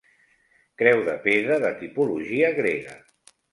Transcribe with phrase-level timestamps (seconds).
[0.81, 2.99] Creu de pedra de tipologia grega.